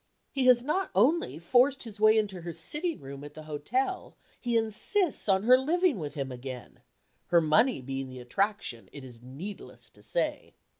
[0.31, 4.57] He has not only forced his way into her sitting room at the hotel; he
[4.57, 6.79] insists on her living with him again;
[7.27, 10.55] her money being the attraction, it is needless to say.